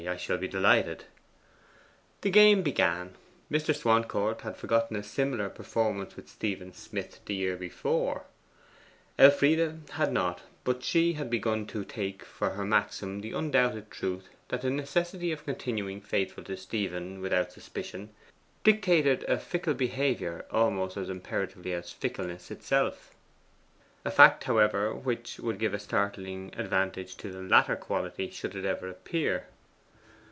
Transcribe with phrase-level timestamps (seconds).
[0.07, 1.03] I shall be delighted.'
[2.21, 3.13] The game began.
[3.51, 3.73] Mr.
[3.75, 8.23] Swancourt had forgotten a similar performance with Stephen Smith the year before.
[9.19, 14.29] Elfride had not; but she had begun to take for her maxim the undoubted truth
[14.47, 18.09] that the necessity of continuing faithful to Stephen, without suspicion,
[18.63, 23.13] dictated a fickle behaviour almost as imperatively as fickleness itself;
[24.03, 28.65] a fact, however, which would give a startling advantage to the latter quality should it
[28.65, 29.45] ever appear.